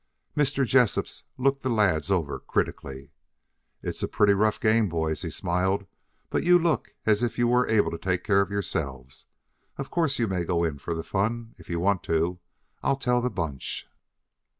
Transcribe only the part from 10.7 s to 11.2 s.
for the